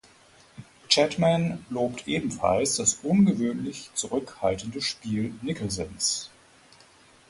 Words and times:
Chatman 0.87 1.63
lobt 1.69 2.07
ebenfalls 2.07 2.77
das 2.77 2.95
ungewöhnlich 3.03 3.91
zurückhaltende 3.93 4.81
Spiel 4.81 5.35
Nicholsons. 5.43 6.31